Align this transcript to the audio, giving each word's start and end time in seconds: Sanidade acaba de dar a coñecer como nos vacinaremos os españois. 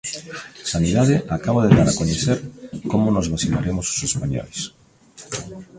Sanidade 0.71 1.15
acaba 1.37 1.61
de 1.65 1.73
dar 1.77 1.87
a 1.89 1.97
coñecer 1.99 2.37
como 2.91 3.07
nos 3.15 3.29
vacinaremos 3.33 3.85
os 3.93 3.99
españois. 4.09 4.57